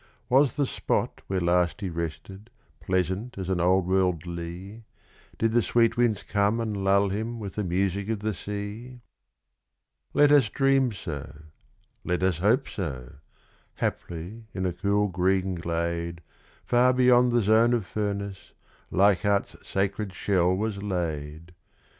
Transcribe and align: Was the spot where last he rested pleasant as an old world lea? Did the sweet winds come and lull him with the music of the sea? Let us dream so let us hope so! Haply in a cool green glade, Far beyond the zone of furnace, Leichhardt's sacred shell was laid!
Was 0.29 0.53
the 0.55 0.65
spot 0.65 1.21
where 1.27 1.39
last 1.39 1.81
he 1.81 1.91
rested 1.91 2.49
pleasant 2.79 3.37
as 3.37 3.49
an 3.49 3.61
old 3.61 3.85
world 3.85 4.25
lea? 4.25 4.81
Did 5.37 5.51
the 5.51 5.61
sweet 5.61 5.95
winds 5.95 6.23
come 6.23 6.59
and 6.59 6.75
lull 6.75 7.09
him 7.09 7.39
with 7.39 7.53
the 7.53 7.63
music 7.63 8.09
of 8.09 8.21
the 8.21 8.33
sea? 8.33 9.01
Let 10.15 10.31
us 10.31 10.49
dream 10.49 10.91
so 10.91 11.43
let 12.03 12.23
us 12.23 12.39
hope 12.39 12.67
so! 12.67 13.17
Haply 13.75 14.45
in 14.55 14.65
a 14.65 14.73
cool 14.73 15.07
green 15.07 15.53
glade, 15.53 16.21
Far 16.65 16.93
beyond 16.93 17.31
the 17.31 17.43
zone 17.43 17.75
of 17.75 17.85
furnace, 17.85 18.53
Leichhardt's 18.89 19.55
sacred 19.61 20.13
shell 20.15 20.57
was 20.57 20.81
laid! 20.81 21.53